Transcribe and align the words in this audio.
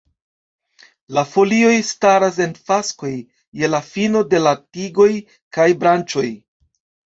La 1.17 1.23
folioj 1.33 1.73
staras 1.89 2.41
en 2.47 2.57
faskoj 2.71 3.13
je 3.61 3.71
la 3.77 3.83
fino 3.93 4.27
de 4.35 4.43
la 4.49 4.57
tigoj 4.65 5.11
kaj 5.59 5.71
branĉoj. 5.87 6.29